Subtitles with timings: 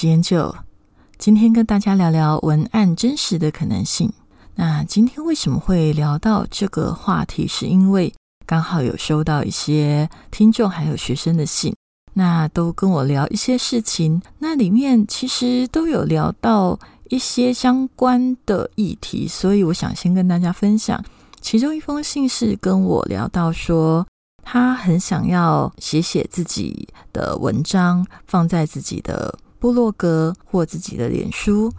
[0.00, 0.54] 是研九，
[1.18, 4.08] 今天跟大家聊聊文案真实的可能性。
[4.54, 7.48] 那今天为什么会聊到这个话题？
[7.48, 8.14] 是因为
[8.46, 11.74] 刚好有收到一些听众还有学生的信，
[12.14, 16.78] 那都跟我聊一些事情，那里面其实都有聊到
[17.08, 21.04] 一些相关的议题，所以我想先跟大家分享。
[21.40, 24.06] 其中一封信是跟我聊到说。
[24.50, 31.72] 他很想要写写自己的文章，放在自己的部落格或自己的脸书，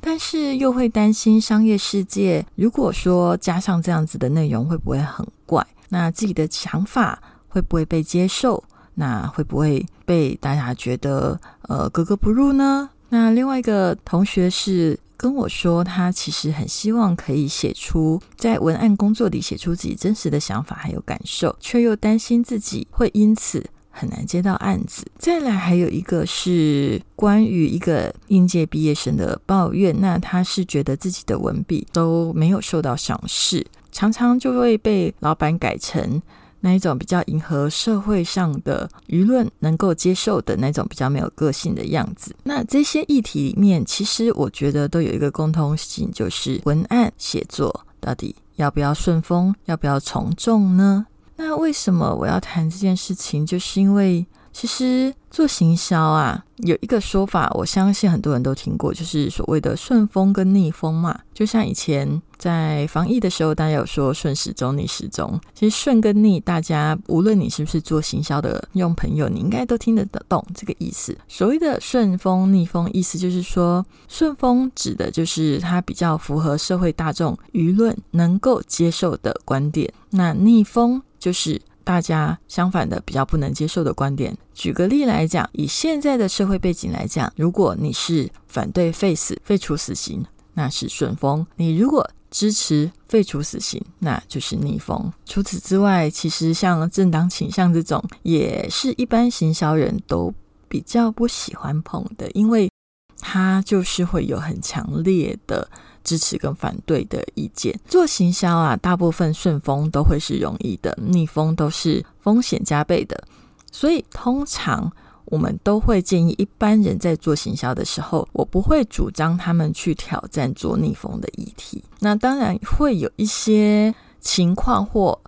[0.00, 5.66] 但是又会担心商业世界，如果说加上这样子的内容，会不会很怪？
[5.88, 8.62] 那自己的想法会不会被接受？
[8.94, 12.90] 那会不会被大家觉得呃格格不入呢？
[13.08, 14.98] 那另外一个同学是。
[15.16, 23.64] 跟我说，他其实很希望可以写出在文案工作里写出自己真实的想法还有感受，却又担心自己会因此
[23.94, 25.06] 很难接到案子。
[25.18, 36.20] 再来，还有一个是关于一个应届毕业生的抱怨，那他是觉得自己的文笔都没有受到赏识，常常就会被老板改成。
[36.60, 42.34] 那一种比较迎合社会上的舆论能够接受的那种比较没有个性的样子。
[42.42, 51.06] 那这些议题里面，其实我觉得都有一个共通性，就是文案写作到底要不要顺风，要不要从众呢？
[51.36, 53.44] 那为什么我要谈这件事情？
[53.44, 54.26] 就是因为。
[54.56, 61.18] 其实做行销啊，有一个说法，我相信很多人都听过，就是所谓的顺风跟逆风嘛。
[61.32, 65.40] 就像以前在防疫的时候，大家有说顺时钟逆时钟。
[65.56, 71.18] 其实顺跟逆，大家无论你是不是做行销的用朋友，你应该都听得懂这个意思。
[71.26, 81.58] 所谓的顺风逆风，意思就是说，顺风指的就是它比较符合社会大众舆论能够接受的观点，那逆风就是。
[81.86, 84.34] 大家相反的比较不能接受的观点。
[84.54, 90.24] 举个例来讲，以现在的社会背景来讲，如果你是反对废死、废除死刑，
[90.54, 95.12] 那是顺风；你如果支持废除死刑，那就是逆风。
[95.26, 100.32] 除此之外，其实像政党倾向这种，也是一般行销人都
[100.66, 102.70] 比较不喜欢碰的，因为
[103.18, 105.68] 它就是会有很强烈的。
[106.04, 113.24] 支持跟反对的意见，做行销啊，大部分顺风都会是容易的，逆风都是风险加倍的。
[113.72, 114.92] 所以通常
[115.24, 121.82] 我们都会建议一般人在做行销的时候，我不会主张他们去挑战做逆风的议题。
[121.98, 125.18] 那当然会有一些情况或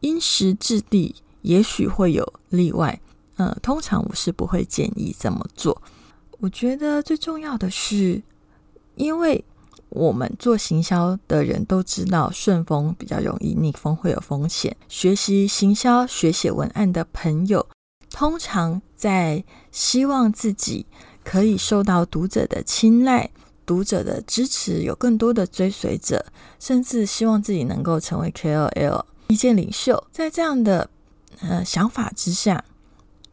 [0.00, 2.98] 因时制地，也许会有例外。
[3.36, 5.80] 嗯，通常我是不会建议这么做。
[6.40, 8.22] 我觉得最重要的是，
[8.96, 9.44] 因为。
[9.94, 14.76] 我们做行销的人都知道，顺风比较容易，逆风会有风险。
[14.88, 17.66] 学习行销、学写文案的朋友，
[18.10, 20.86] 通常在希望自己
[21.22, 23.30] 可以受到读者的青睐、
[23.66, 26.24] 读者的支持，有更多的追随者，
[26.58, 30.02] 甚至希望自己能够成为 KOL、意见领袖。
[30.10, 30.88] 在这样的
[31.40, 32.64] 呃想法之下。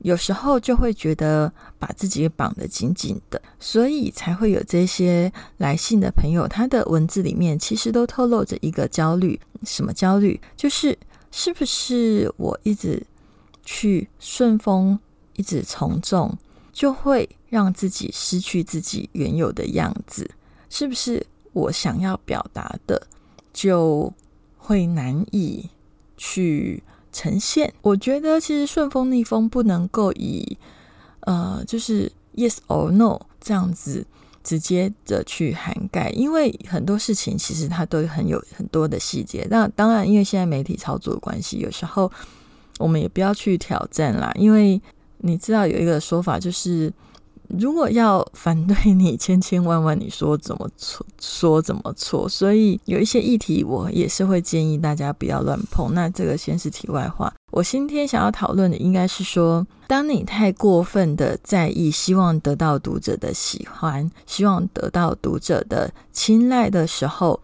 [0.02, 9.40] 有时候就会觉得把自己绑得紧紧的，所以才会有这些来信的朋友，他的文字里面其实都透露着一个焦虑。
[9.64, 10.40] 什么焦虑？
[10.56, 10.96] 就是
[11.32, 13.02] 是不是我一直
[13.64, 15.00] 去顺风，
[15.36, 16.38] 一直从众，
[16.72, 20.30] 就会让自己失去自己原有的样子？
[20.70, 23.08] 是不是我想要表达的
[23.52, 24.14] 就
[24.58, 25.70] 会难以
[26.18, 26.84] 去？
[27.12, 30.56] 呈现，我觉得其实顺风逆风不能够以
[31.30, 34.04] 呃，就是 yes or no 这样子
[34.44, 39.48] 直接的去涵盖，因为很多事情其实它都很有很多的细节。
[39.52, 42.12] 那当然，因为现在媒体操作的关系，有时候
[42.80, 44.81] 我们也不要去挑战啦，因为
[45.20, 46.92] 你知道有一个说法就是。
[47.57, 52.30] 如果要反对你，千千万万你说怎么错，说怎么错。
[52.30, 55.94] 所以有一些议题，我也是会建议大家不要乱碰。
[55.94, 57.34] 那这个先是题外话。
[57.51, 67.40] 我今天想要讨论的，应该是说，当你太过分的在意，希望得到读者的喜欢，希望得到读者的青睐的时候，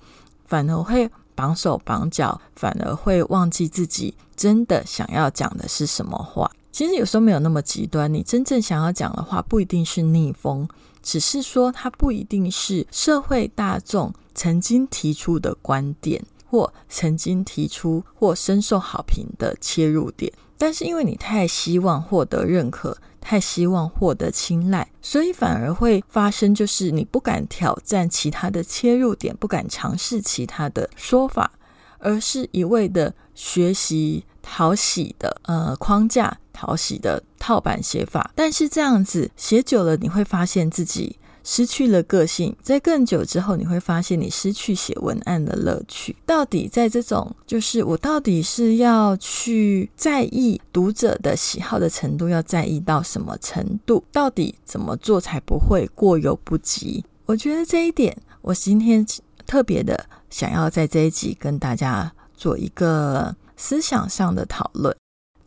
[0.46, 6.52] 反而会绑手绑脚，反而会忘记自己真的想要讲的是什么话。
[6.75, 8.13] 其实有时候没有那么极端。
[8.13, 10.68] 你真正想要讲的话，不一定是逆风，
[11.01, 20.30] 只是说它不一定是社会大众曾经提出的观点，或曾经提出或深受好评的切入点。
[20.57, 31.54] 但是因为你太希望获得认可，太希望获得青睐，所以反而会发生，就是你不敢挑战其他的切入点，不敢尝试其他的说法，
[32.00, 38.31] 而是一味的学习讨喜的呃框架，讨喜的套版写法。
[38.34, 41.18] 但是这样子写久了，你会发现自己。
[41.48, 46.16] 失去了个性，在更久之后，你会发现你失去写文案的乐趣。
[46.25, 54.04] 到底在这种，就是我到底是要去在意读者的喜好的程度，要在意到什么程度？
[54.12, 57.06] 到底怎么做才不会过犹不及？
[57.28, 59.06] 我觉得这一点，我今天
[59.46, 64.98] 特别的想要在这一集跟大家做一个思想上的讨论：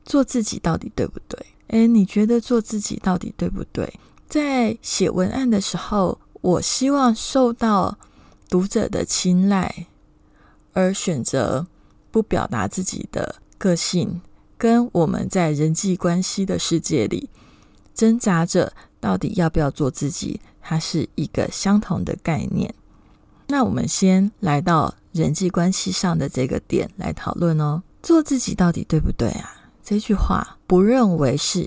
[0.09, 1.39] 做自己到底对不对？
[1.67, 4.01] 诶，你觉得做自己到底对不对？
[4.27, 7.99] 在写文案的时候，我希望受到
[8.49, 9.87] 读者的青睐，
[10.73, 11.67] 而选择
[12.11, 14.23] 不表达自己的个性，
[14.57, 17.29] 跟我们在人际关系的世界里
[17.95, 22.75] 挣扎着到底要不要做自己，它是一个相同的概念。
[23.49, 29.55] 那我们先来到人际关系上的这个点来讨论哦，做自己到底对不对啊？
[29.89, 31.67] 这句话不认为是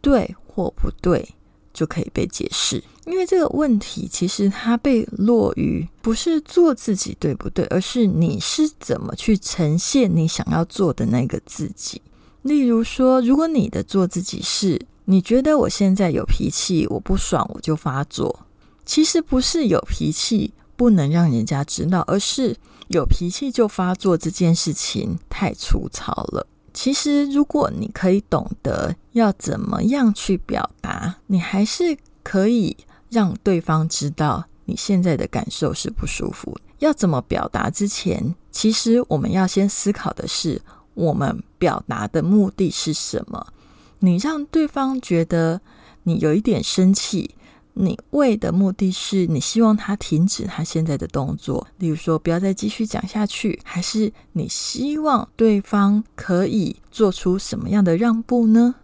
[0.00, 1.28] 对或不对。
[1.76, 12.00] 就可以被解释，因为这个问题其实它被落于不是做自己对不对，而是你是怎么去呈现你想要做的那个自己。
[12.40, 18.46] 例如说，如果你的做自己是你觉得我现在有脾气，我不爽我就发作，
[18.86, 22.56] 其实不是有脾气不能让人家知道，而是
[22.88, 26.46] 有脾气就发作这件事情太粗糙了。
[26.76, 32.76] 其实，如果你可以懂得要怎么样去表达，你还是可以
[33.08, 36.54] 让对方知道你现在的感受是不舒服。
[36.80, 40.60] 要怎么表达之前，其实我们要先思考的是，
[40.92, 43.46] 我们表达的目的是什么？
[44.00, 45.62] 你让对方觉得
[46.02, 47.34] 你有一点生气。
[47.78, 58.76] 你为的目的是你希望他停止他现在的动作，例如说不要再继续讲下去，还是你希望对方可以做出什么样的让步呢？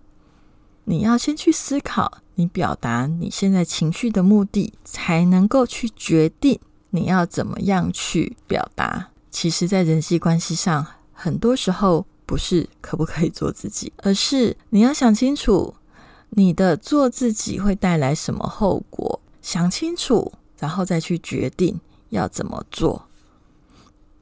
[0.85, 6.61] 你要先去思考你表达你现在情绪的目的，才能够去决定
[6.91, 9.09] 你要怎么样去表达。
[9.31, 15.75] 其实，在人际关系上，很多时候不是可不可以做自己，而是你要想清楚。
[16.35, 19.21] 你的做自己会带来什么后果？
[19.43, 23.07] 想清楚，然后再去决定要怎么做。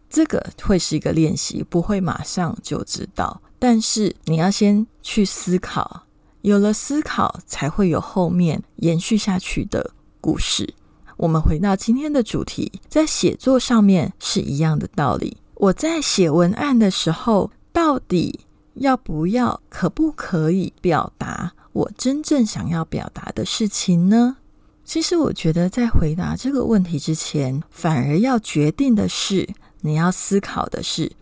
[0.08, 3.40] 这个会是一个练习，不会马上就知道。
[3.58, 6.02] 但是你要先去思考，
[6.42, 10.74] 有了思考，才会有后面延续下去的故事。
[11.16, 15.36] 我们回到今天的主题，在写作上面是一样的道理。
[15.54, 18.40] 我在写文案的时候，到底
[18.74, 21.52] 要不要、可不可以表达？
[21.72, 24.36] 我真正想要表达的事情呢？
[24.84, 29.48] 其实，我觉得在回答这个问题之前，反而要决定的是，
[29.82, 31.12] 你要思考的是，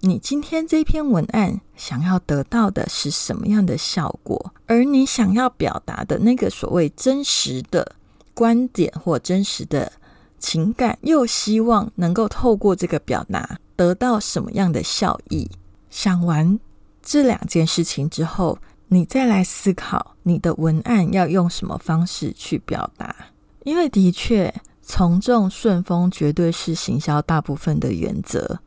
[0.00, 7.94] 你今天这篇文案想要得到的是什么样的效果，而你想要表达的那个所谓真实的
[8.34, 9.92] 观点或真实的
[10.40, 15.48] 情感，又希望能够透过这个表达得到什么样的效益？
[15.90, 16.58] 想完
[17.00, 18.58] 这两件事情之后。
[18.88, 23.14] 你再来思考你的文案要用什么方式去表达，
[23.64, 28.60] 因为的确从众顺风绝对是行销大部分的原则，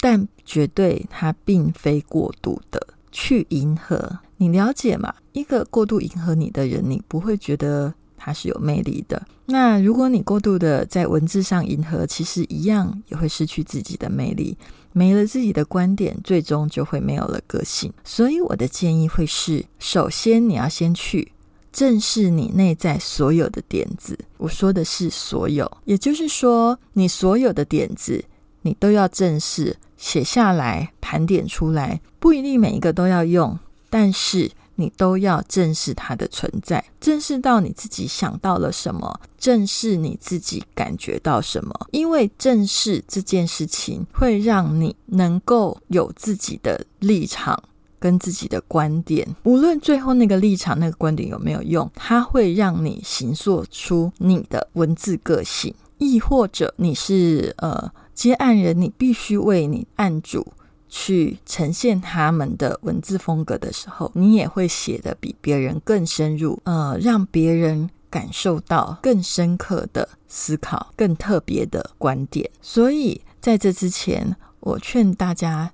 [0.00, 4.18] 但绝对它并非过度的去迎合。
[4.36, 5.14] 你了解嘛？
[5.32, 7.94] 一个过度迎合你的人，你不会觉得
[8.24, 9.22] 它是有魅力的。
[9.44, 14.56] 那如果你过度的在文字上迎合，其实一样也会失去自己的魅力。
[14.92, 17.92] 没了自己的观点，最终就会没有了个性。
[18.02, 21.32] 所以我的建议会是：首先你要先去
[21.70, 24.18] 正视你内在所有的点子。
[24.38, 28.24] 我说的是所有，也就是说，你所有的点子，
[28.62, 32.00] 你都要正视，写下来，盘点出来。
[32.18, 33.58] 不一定每一个都要用，
[33.90, 34.50] 但是。
[34.76, 41.72] 你都要正视它的存在，正视到你自己想到了什么，正视你自己感觉到什么。
[41.90, 47.62] 因为正视这件事情，会让你能够有自己的立场
[47.98, 49.26] 跟自己的观点。
[49.44, 55.74] 无论最后那个立场、那个观点有没有用，它会让你形塑出你的文字个性。
[55.98, 60.44] 亦或者你是呃接案人，你必须为你案主。
[60.96, 72.48] 去呈现他们的文字风格的时候，你也会写的比别人更深入，呃，让别人感受到更深刻的思考、更特别的观点。
[72.62, 75.72] 所以在这之前，我劝大家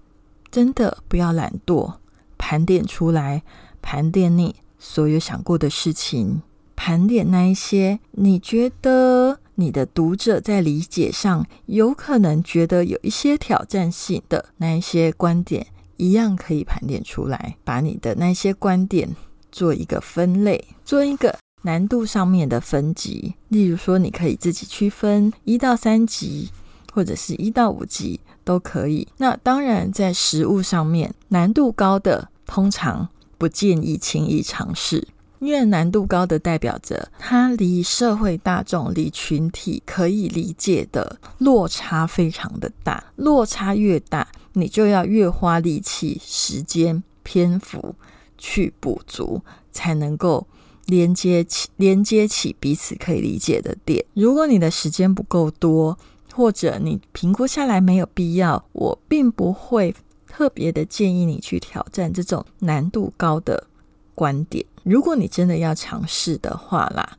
[0.51, 1.97] 真的不要懒惰，
[2.39, 3.43] 盘点出来，
[3.83, 6.41] 盘点你所有想过的事情，
[6.75, 9.40] 盘点那一些你觉得。
[9.61, 15.67] 你的读者在理解上有可能觉得有一些挑战性的那一些观点，
[15.99, 19.15] 一样可以盘点出来，把你的那些观点
[19.53, 23.35] 做一个分类，做一个难度上面的分级。
[23.49, 26.49] 例如说，你可以自己区分一到三级，
[26.93, 29.07] 或者是一到五级都可以。
[29.19, 35.07] 那当然，在实物上面，难度高的通常不建议轻易尝试。
[35.41, 47.95] 因为难度高的代表着它离社会大众、离群体可以理解的落差非常的大，落差越大，你就要越花力气、时间、篇幅
[48.37, 49.43] 去补足，
[49.73, 50.47] 才能够
[50.87, 54.05] 连接起连接起彼此可以理解的点。
[54.15, 55.99] 如果你的时间不够多，
[56.35, 59.95] 或者你评估下来没有必要，我并不会
[60.29, 63.69] 特别的建议你去挑战这种难度高的。
[64.15, 67.19] 观点，如果你真的要尝试的话啦，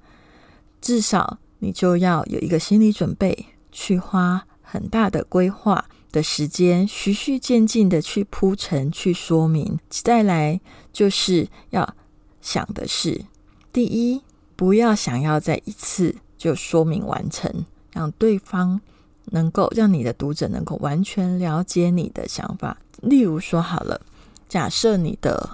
[0.81, 9.79] 至少你就要有一个心理准备，去花很大的规划的时间，循序渐进的去铺陈、去说明。
[9.89, 10.60] 再来
[10.91, 11.95] 就是要
[12.41, 13.25] 想的是，
[13.71, 14.21] 第一，
[14.55, 18.81] 不要想要在一次就说明完成，让对方
[19.25, 22.77] 能够让你的读者能够完全了解你的想法。
[23.01, 24.01] 例如说，好了，
[24.50, 25.50] 假设你的，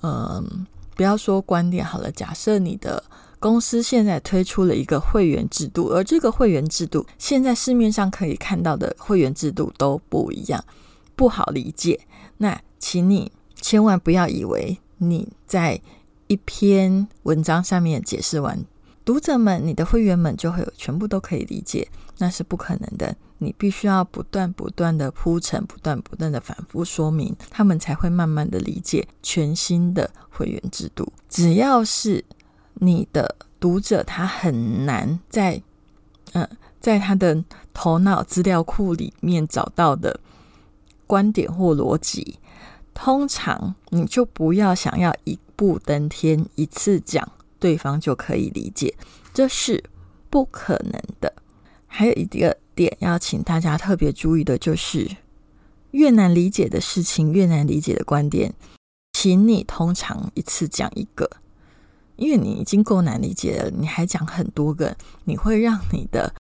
[0.00, 0.66] 嗯。
[1.02, 2.12] 不要说观点好了。
[2.12, 3.02] 假设你的
[3.40, 10.64] 公司现在推出了一个会员制度，而这个会员制度现在市面上可以看到的会员制度都不一样，
[11.16, 11.98] 不好理解。
[12.36, 15.80] 那请你千万不要以为你在
[16.28, 18.64] 一篇文章上面解释完，
[19.04, 23.16] 读者们、你的会员们就会有全部都可以理解，那是不可能的。
[23.42, 31.12] 你必须要不断不断的铺陈，不断不断的反复说明，他们才会慢慢的理解全新的会员制度。
[31.28, 32.24] 只要是
[32.74, 35.60] 你的读者，他很难在
[36.34, 36.48] 嗯，
[36.80, 37.44] 在他的
[37.74, 40.20] 头脑资料库里面找到的
[41.08, 42.38] 观点或逻辑，
[42.94, 48.94] 通常你就不要想要一步登天，一次讲对方就可以理解，
[49.34, 49.82] 这是
[50.30, 51.34] 不可能的。
[51.88, 52.56] 还有一个。
[52.74, 55.16] 点要请大家特别注意的就是，
[55.92, 58.52] 越难理解的事情，越难理解的观点，
[59.12, 61.30] 请你通常一次讲一个，
[62.16, 66.34] 因为你已经够难理解了，你还讲很多个，你会让你的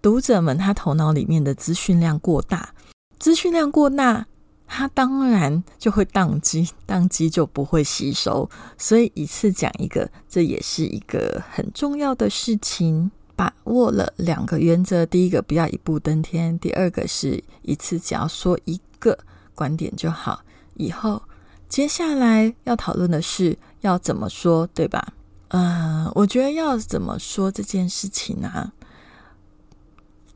[0.00, 2.74] 读者们他头脑里面的资讯量过大，
[3.18, 4.26] 资讯量过大，
[4.66, 13.10] 他当然就会宕机，宕机就不会吸收，所以一次讲一个，这也是一个很重要的事情。
[13.34, 19.18] 把握了两个原则，第一个不要一步登天，第二个是一次只要说一个
[19.54, 20.42] 观点就好。
[20.74, 21.22] 以后
[21.68, 25.14] 接下来要讨论的是要怎么说，对吧？
[25.48, 28.72] 嗯，我觉得要怎么说这件事情呢？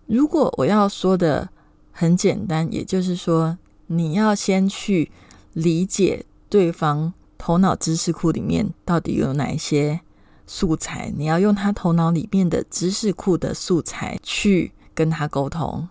[0.06, 1.48] 如果我要说的
[1.92, 5.10] 很简单，也就是说，你要先去
[5.52, 10.00] 理解对方头脑知识库里面到底有哪一些。
[10.46, 15.88] 素材，你要用他头脑里面的知识库的素材去跟他沟通。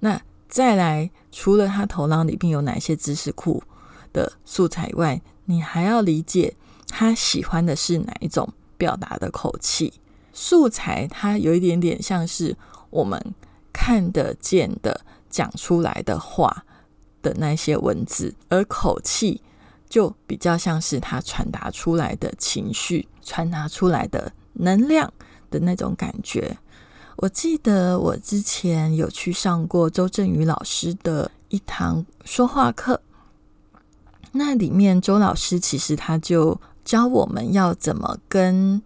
[0.00, 3.62] 那再来，除了他头脑里面有哪些知识库
[4.12, 6.56] 的素材以外，你还要理解
[6.88, 9.92] 他喜欢的是哪一种表达的口气。
[10.32, 12.56] 素材它有一点点像是
[12.90, 13.34] 我们
[13.72, 16.64] 看得见的讲出来的话
[17.22, 19.40] 的那些文字，而口气。
[19.86, 25.12] 就比较像是他传达出来的情绪，传达出来的能量
[25.50, 26.56] 的那种感觉。
[27.16, 33.00] 我记得我之前有去上过周振宇老师的一堂说话课，
[34.32, 38.82] 那里面周老师其实他就教我们要怎么跟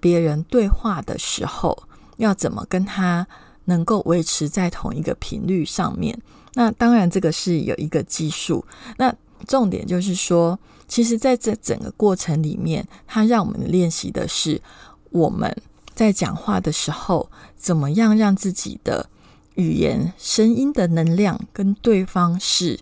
[0.00, 1.84] 别人对话的时候，
[2.16, 3.26] 要怎么跟他
[3.66, 6.20] 能够维持在同一个频率上面。
[6.54, 8.64] 那当然，这个是有一个技术。
[8.96, 9.14] 那
[9.46, 14.60] 重点就是说，其实在这整个过程里面，它让我们练习的是
[15.10, 15.54] 我们
[15.94, 19.08] 在讲话的时候，怎么样让自己的
[19.54, 22.78] 语言、声音的能量跟对方是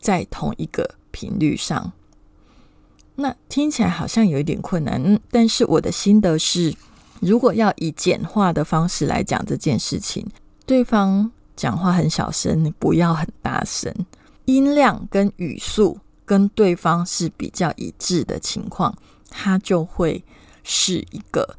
[0.00, 1.92] 在同一个频率上。
[3.16, 6.74] 那听起来好像有一点困难，但是我的心得是，
[7.20, 10.26] 如果要以简化的方式来讲这件事情，
[10.66, 13.94] 对方讲话很小声，你不要很大声。
[14.46, 18.96] 音量跟语速跟对方是比较一致的情况，
[19.30, 20.24] 他就会
[20.64, 21.56] 是一个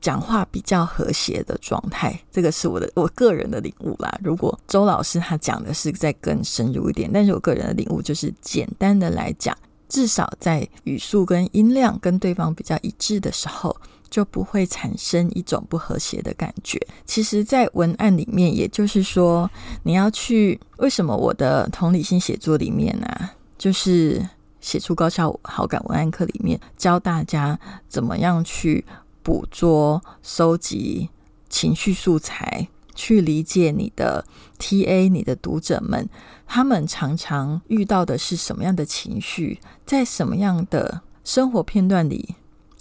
[0.00, 2.20] 讲话比较和谐的状态。
[2.30, 4.18] 这个是我的我个人的领悟啦。
[4.22, 9.56] 如果周老师他讲的是再更深入一点，但是我个人的领悟就是简单的来讲，
[9.88, 13.76] 至少在语速跟音量跟对方比较一致的时候。
[14.10, 16.78] 就不会产生一种不和谐的感觉。
[17.06, 19.48] 其实，在文案里面，也就是说，
[19.84, 23.30] 你要去为什么我的同理心写作里面呢？
[23.56, 24.28] 就是
[24.60, 28.84] 写出高效好感文案课里面，教大家怎么样去
[29.22, 31.08] 捕捉、收集
[31.48, 34.24] 情绪素材，去理解你的
[34.58, 36.08] TA、你的读者们，
[36.46, 42.34] 他们常常遇到的是什么样的情绪，在什么样的生活片段里。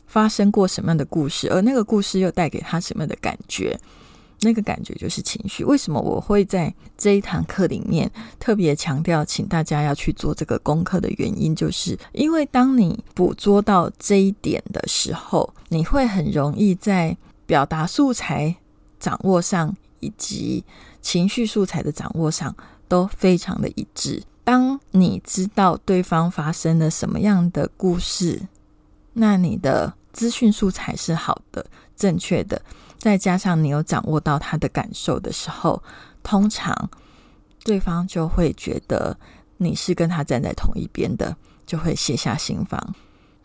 [0.10, 3.80] 发生过什么样的故事，而那个故事又带给他什么样的感觉？
[4.42, 5.66] 那个感觉就是情绪。
[5.66, 18.56] 为什么我会在这一堂课里面特别强调，请大家要去做这个功课的原因，就是因为当你捕捉到这一点的时候，你会很容易在表达素材
[18.98, 20.64] 掌握上，以及
[21.02, 22.56] 情绪素材的掌握上
[22.88, 24.24] 都非常的一致。
[24.46, 28.48] 当你知道对方发生了什么样的故事，
[29.14, 29.99] 那你的。
[30.20, 32.62] 资讯素材是好的、正确的，
[32.98, 35.82] 再加上你有掌握到他的感受的时候，
[36.22, 36.90] 通常
[37.64, 39.18] 对方就会觉得
[39.56, 42.94] 你是跟他站在同一边的，就会卸下心防。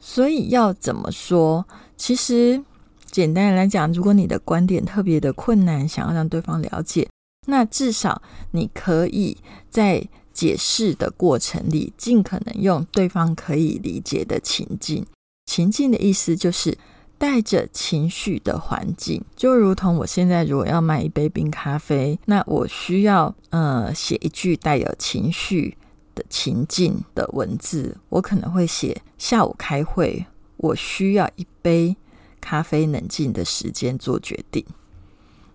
[0.00, 1.64] 所以要怎么说？
[1.97, 2.61] 其实
[3.09, 7.09] 简单来讲，如果你的观点特别的困难，想要让对方了解，
[7.47, 9.38] 那至少你可以
[9.71, 15.07] 在解释的过程里，尽可能用对方可以理解的情境。
[15.54, 16.76] 情境的意思就是
[17.16, 25.78] 带着情绪的环境，就如同我现在如果要卖一杯冰咖啡，那我需要呃写一句带有情绪
[26.12, 31.96] 的情境的文字，我可能会写下午开会，我需要一杯
[32.40, 34.66] 咖啡冷静的时间做决定。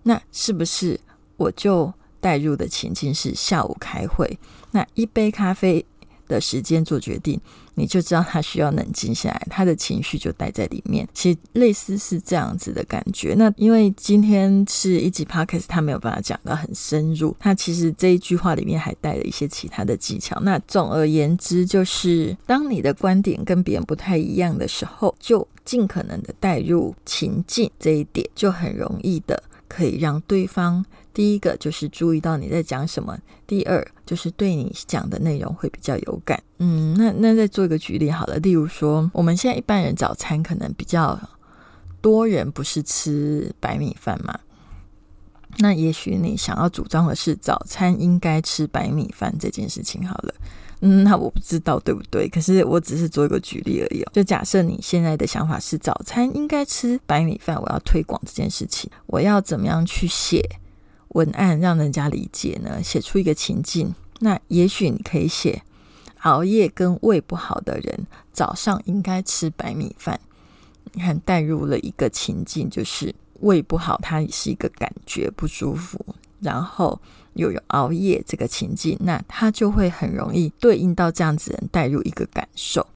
[0.04, 0.98] 那是不是
[1.36, 4.38] 我就带入的情境是下午开会？
[4.70, 5.84] 那一杯咖啡。
[6.30, 7.38] 的时间做决定，
[7.74, 11.06] 你就知道他需要冷静下来，他的情绪就待在里面。
[11.12, 13.34] 其实类似是这样子的感觉。
[13.36, 17.36] 那因为今天是一集 podcast，他没有办法讲到很深入。
[17.38, 20.38] 他其实这一句话里面还带了一些其他的技巧。
[20.40, 30.84] 那总而言之，就是当你的观点跟别人不太一样的时候，就尽可能的带入情境，这一点就很容易的可以让对方。
[31.20, 33.14] 第一个就是注意到你在讲什么，
[33.46, 36.42] 第二就是对你讲的内容会比较有感。
[36.60, 41.20] 嗯，那那再做一个举例好了，例如说，我们现在一般人早餐可能比较
[42.00, 44.40] 多人不是吃白米饭嘛？
[45.58, 50.34] 那也许你想要主张的是早餐应该吃白米饭这件事情好了。
[50.80, 54.02] 嗯，那我不知道对不对，可是我只是做一个举例而已。
[54.14, 60.42] 就假设你现在的想法是早餐应该吃白米饭，我要推广这件事情，我要怎么样去写？
[61.10, 63.94] 文案让人家理解呢，写出一个情境。
[64.20, 65.62] 那也许你可以写
[66.22, 70.20] 熬夜跟胃不好的人早上应该吃白米饭。
[70.92, 76.04] 你看，带入了一个情境，就是胃不好，它也是一个感觉不舒服，
[76.40, 77.00] 然后
[77.34, 82.86] 又有熬夜这个情境，那它就会很容易对应到这样子人带入一个感受。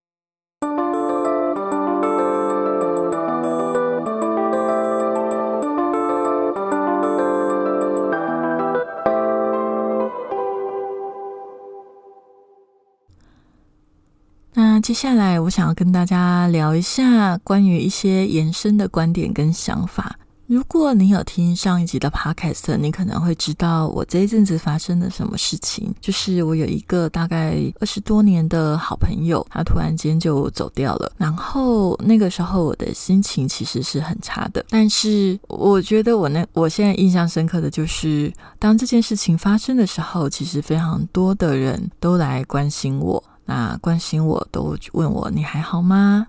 [14.85, 20.15] 接下来，我想要跟大家聊一下关于一些延伸的观点跟想法。
[20.47, 25.91] 如果你有听上一集的 podcast，你可能会知道我这一阵子发生了什么事情。
[26.03, 31.11] 就是我有一个大概二十多年的好朋友，他突然间就走掉了。
[31.17, 34.63] 然后那个时候我的心情其实是很差的。
[34.69, 43.25] 但是我觉得我那我现在印象深刻的就是，当这件事情发生的时候，其实非常多的人都来关心我。
[43.45, 46.27] 那关心我都问我你还好吗？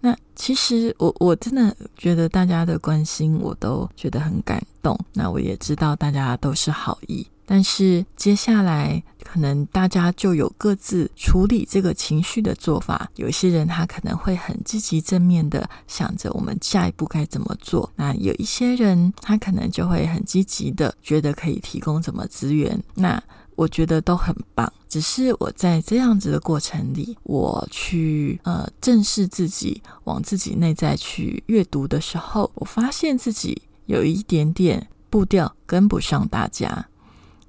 [0.00, 4.96] 那其实我我真的觉得大家的关心我都觉得很感动。
[5.12, 13.10] 那我也知道大家都是好意，但是接下来可能大家就有各自处理这个情绪的做法。
[13.16, 17.90] 有些人他可能会很积极正面的想着我们下一步该怎么做。
[17.96, 22.80] 那有一些人他可能就会很积极的觉得可以提供什么资源。
[22.94, 23.20] 那
[23.56, 36.86] 我觉得都很棒，只是我在这样子的过程里，我去呃正视自己，往自己内在去阅读的时候，我发现自己有一点点步调跟不上大家。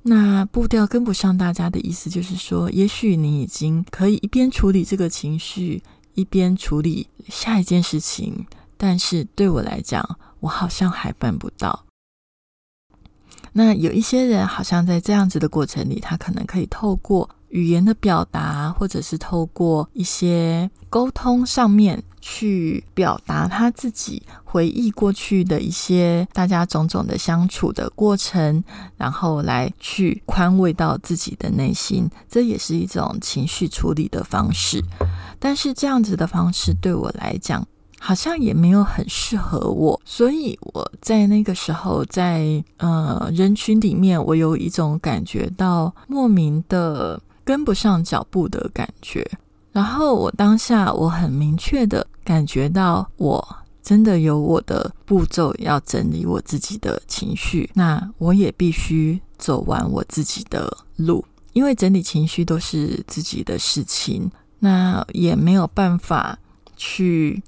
[0.04, 8.46] 那步调跟不上大家的意思，就是说，也许你已经可以一边处理这个情绪，一边处理下一件事情，
[8.78, 11.87] 但是对我来讲，我好像还办不到。
[13.58, 28.64] 那有一些人好像在这样子的过程里，他可能可以透过语言的表达，或者是透过一些沟通上面去表达他自己回忆过去的一些大家种种的相处的过程，
[28.96, 34.84] 然后来去宽慰到自己的内心，这也是一种情绪处理的方式。
[35.40, 37.68] 但是这样子的方式对我来讲，
[38.00, 49.28] 好像也没有很适合我，所以我在那个时候在呃人群里面，我有一种感觉到莫名的跟不上脚步的感觉。
[49.72, 53.46] 然后我当下我很明确的感觉到，我
[53.82, 66.38] 真的有我的步骤要整理我自己的情绪，那我也必须走完我自己的路，因为整理情绪都是自己的事情，那也没有办法
[66.76, 67.42] 去。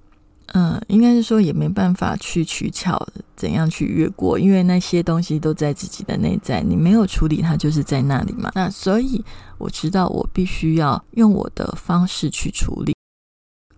[0.53, 8.51] 嗯，应该是说也没办法去取巧怎样去越过，因为那些东西都在自己的内在，你没有处理它就是在那里嘛。
[8.55, 9.23] 那所以
[9.57, 12.93] 我知道我必须要用我的方式去处理。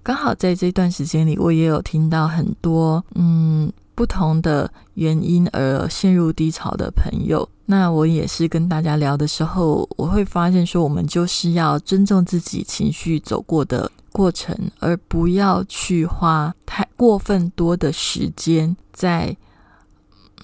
[0.03, 7.47] 刚好在这段时间里，我也有听到很多嗯不同的原因而陷入低潮的朋友。
[7.67, 19.35] 那我也是跟大家聊的时候，我会发现说，我们就是要尊重自己情绪走过的过程，而不要去花太过分多的时间在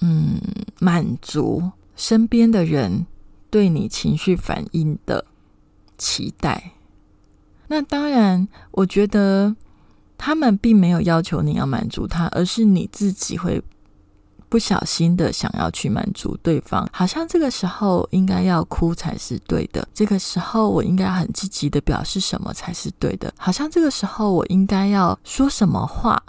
[0.00, 0.40] 嗯
[0.80, 3.06] 满足身边的人
[3.50, 5.24] 对你情绪反应的
[5.96, 6.72] 期待。
[7.68, 9.54] 那当然，我觉得
[10.16, 13.62] 他们并没有要求你要满足他，而是你自己会。
[14.48, 19.86] 不小心的想要去满足对方，好像这个时候应该要哭才是对的。
[19.92, 23.32] 这个时候我应该很积极的表示什么才是对的。
[23.36, 26.22] 好像这个时候我应该要说什么话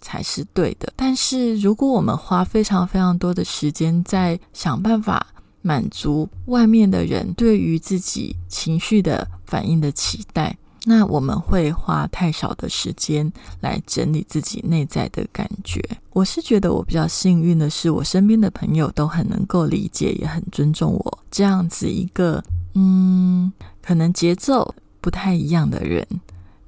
[0.00, 0.92] 才是对的。
[0.96, 5.26] 但是如果我们花非常非常多的时间在想办法
[5.62, 10.56] 满足外面的人对于自己情绪的反应的期待。
[10.88, 15.82] 那我们会花太少的时间来整理自己内在的感觉。
[16.12, 22.40] 我是觉得我比较幸运的是，我身边的朋友都很能够理解，也很尊重我这样子一个
[22.74, 26.06] 嗯，可能节奏不太一样的人，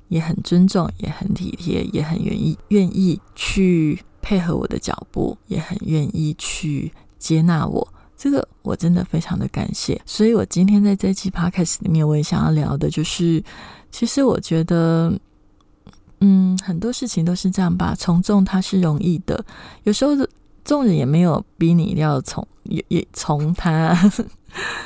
[0.09, 7.87] 也很尊重，也很体贴，也很愿意愿意去配合我的脚步，也很愿意去接纳我。
[8.19, 9.99] 这个我真的非常的感谢。
[10.05, 13.43] 所以我今天在这期 podcast 里面，我也想要聊的就是。
[13.91, 15.11] 其实我觉得，
[16.21, 17.95] 嗯，很多事情都是这样吧。
[17.99, 19.43] 从众它是容易的，
[19.85, 20.13] 有时候
[20.63, 23.97] 众人也没有逼你一定要从，也也从他。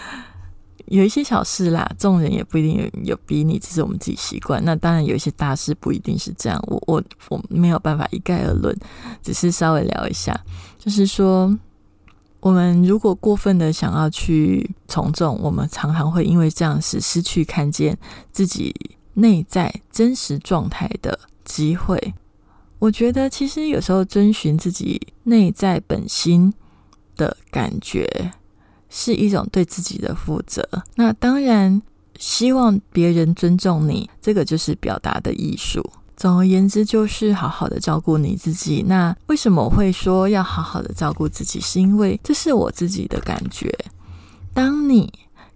[0.87, 4.65] 有一些小事啦，众人也不一定有有逼你，只是我们自己习惯。
[4.65, 8.73] 那当然有一些大事不一定是这样，我我我没有办法一概而论，
[9.21, 10.39] 只是稍微聊一下，
[10.79, 11.53] 就是说，
[12.43, 17.97] 我们如果过分的想要去从众，我们常常会因为这样子失去看见
[18.31, 18.75] 自己。
[19.15, 22.15] 内在真实状态的机会，
[22.79, 26.51] 我觉得其实有时候遵循自己内在本心
[27.15, 28.33] 的感觉，
[28.89, 30.67] 是一种对自己的负责。
[30.95, 31.83] 那当然，
[32.19, 35.93] 希望别人尊重你，这个就是表达的艺术。
[36.17, 38.85] 总而言之，就是好好的照顾你自己。
[38.87, 41.61] 那为什么会说要好好的照顾自己？
[41.61, 43.73] 是因为这是我自己的感觉。
[44.53, 45.13] 当你。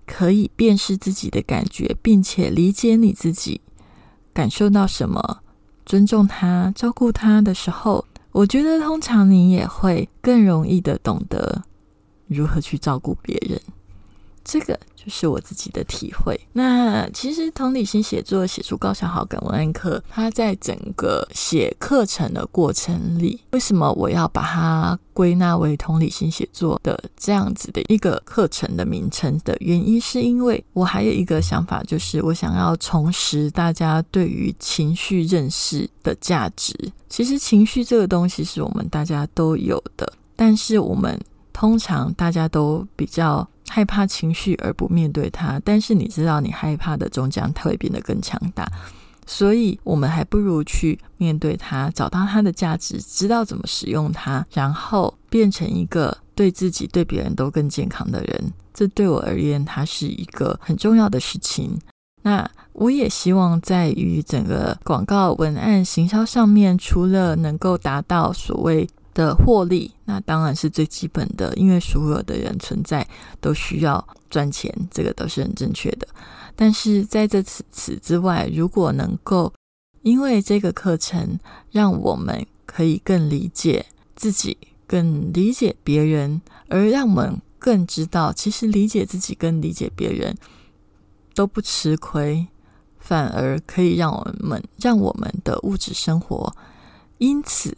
[0.08, 3.60] 可以辨识自己的感觉，并且理解你自己
[4.32, 5.40] 感受到什么，
[5.84, 11.60] 尊重他、照顾他的时候，我觉得通常你也会更容易的懂得
[12.28, 13.60] 如何去照顾别人。
[14.46, 14.78] 这个。
[15.06, 16.36] 就是我自己的体会。
[16.52, 36.74] 那其实同理心写作写出高效好感文案课，它在整个写课程的过程里，为什么我要把它归纳为同理心写作的这样子的一个课程的名称的原因，是因为我还有一个想法，就是我想要重拾大家对于情绪认识的价值。
[37.08, 41.16] 其实情绪这个东西是我们大家都有的，但是我们
[41.52, 43.48] 通常大家都比较。
[43.68, 48.70] 害怕情绪而不面对它，但是你知道，你害怕的终将它会变得更强大，
[49.26, 58.52] 所以我们还不如去面对它，找到它的价值，知道怎么使用它，然后变成一个对自己、对别人都更健康的人。
[58.72, 61.78] 这对我而言，它是一个很重要的事情。
[62.22, 73.08] 那我也希望在于整个广告文案行销上面，除了能够达到所谓的获利，那当然是最基本的，因为所有的人存在
[73.40, 76.06] 都需要赚钱，这个都是很正确的。
[76.54, 79.50] 但是在这此此之外，如果能够
[80.02, 81.38] 因为这个课程
[81.70, 90.36] 让我们可以更理解自己，更理解别人，而让我们更知道，其实理解自己跟理解别人
[91.34, 92.46] 都不吃亏，
[92.98, 96.54] 反而可以让我们让我们的物质生活
[97.16, 97.74] 因此。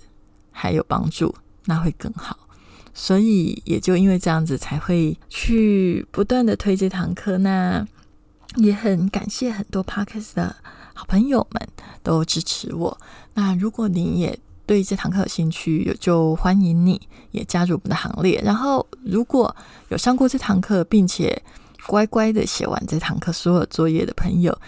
[0.60, 1.32] 还有帮助，
[1.66, 2.36] 那会更好。
[2.92, 7.38] 所以也就因为这样子，才会去不断的推这堂课。
[7.38, 7.86] 那
[8.56, 10.56] 也很感谢很多 Parkes 的
[10.94, 11.68] 好朋友们
[12.02, 12.98] 都支持我。
[13.34, 18.42] 那如果你也对这堂课有兴趣，就欢迎你也加入我们的行列。
[18.44, 19.54] 然后如果
[19.90, 21.40] 有上过这堂课，并且
[21.86, 24.58] 乖乖的写完这堂课所有作业的朋友，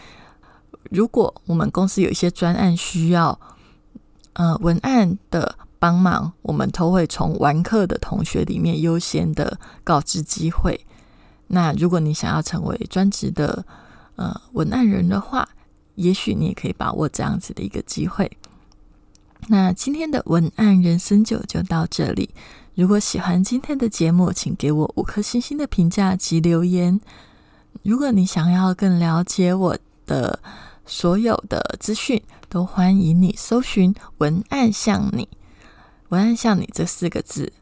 [0.90, 3.40] 如果我们公司有一些专案需要，
[4.34, 5.58] 呃，文案的。
[5.80, 10.78] 帮忙，我们都会从完课的同学里面优先的告知机会。
[11.48, 13.64] 那如果你想要成为专职的
[14.14, 15.48] 呃文案人的话，
[15.96, 18.30] 也许你也可以把握这样子的一个机会。
[19.48, 22.30] 那今天的文案人生九就到这里。
[22.74, 27.00] 如果喜欢今天的节目，请给我五颗星星的评价及留言。
[27.82, 30.38] 如果你想要更了解我的
[30.84, 35.26] 所有的资讯，都欢迎你搜寻文案像你。
[36.10, 37.52] 文案像你这四个字，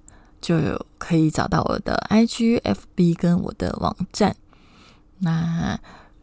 [0.40, 4.34] 就有可以找到我的 I G F B 跟我的网站。
[5.18, 5.78] 那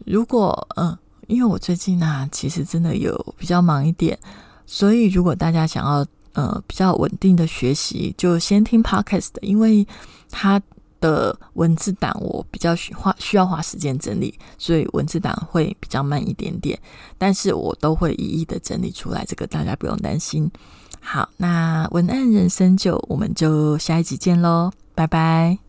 [0.06, 4.18] 如果嗯，因为我最近呢，其实真的有比较忙一点，
[4.66, 9.88] 所以如果大家想要呃比较稳定的学习，就先听 Podcast，因为
[10.32, 10.60] 它
[11.00, 16.80] 的文字档我比较需花需要花时间整理，所以文字档会比较慢一点点，
[17.20, 20.50] 但是我都会一一的整理出来，这个大家不用担心。
[21.06, 25.60] 好那文案人生就我们就下一集见喽拜拜。